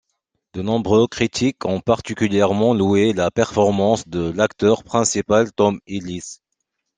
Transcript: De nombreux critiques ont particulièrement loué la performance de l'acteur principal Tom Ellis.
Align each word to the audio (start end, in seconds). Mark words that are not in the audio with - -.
De 0.53 0.63
nombreux 0.63 1.05
critiques 1.05 1.63
ont 1.63 1.79
particulièrement 1.79 2.73
loué 2.73 3.13
la 3.13 3.29
performance 3.29 4.07
de 4.07 4.31
l'acteur 4.31 4.83
principal 4.83 5.51
Tom 5.51 5.79
Ellis. 5.85 6.39